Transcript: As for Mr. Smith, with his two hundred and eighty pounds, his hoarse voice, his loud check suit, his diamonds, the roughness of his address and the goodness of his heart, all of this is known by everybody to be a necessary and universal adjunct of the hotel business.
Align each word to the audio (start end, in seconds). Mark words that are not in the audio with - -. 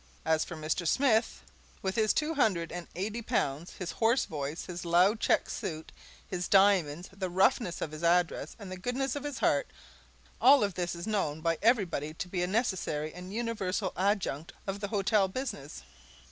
As 0.25 0.43
for 0.43 0.55
Mr. 0.55 0.87
Smith, 0.87 1.43
with 1.83 1.93
his 1.95 2.11
two 2.11 2.33
hundred 2.33 2.71
and 2.71 2.87
eighty 2.95 3.21
pounds, 3.21 3.73
his 3.77 3.91
hoarse 3.91 4.25
voice, 4.25 4.65
his 4.65 4.83
loud 4.83 5.19
check 5.19 5.47
suit, 5.47 5.91
his 6.27 6.47
diamonds, 6.47 7.09
the 7.15 7.29
roughness 7.29 7.81
of 7.81 7.91
his 7.91 8.03
address 8.03 8.55
and 8.57 8.71
the 8.71 8.77
goodness 8.77 9.15
of 9.15 9.23
his 9.25 9.37
heart, 9.37 9.67
all 10.41 10.63
of 10.63 10.73
this 10.73 10.95
is 10.95 11.05
known 11.05 11.39
by 11.39 11.59
everybody 11.61 12.15
to 12.15 12.27
be 12.27 12.41
a 12.41 12.47
necessary 12.47 13.13
and 13.13 13.31
universal 13.31 13.93
adjunct 13.95 14.53
of 14.65 14.79
the 14.79 14.87
hotel 14.87 15.27
business. 15.27 15.83